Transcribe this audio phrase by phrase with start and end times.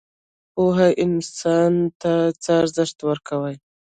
[0.53, 2.13] پوهه انسان ته
[2.43, 3.55] څه ارزښت ورکوي؟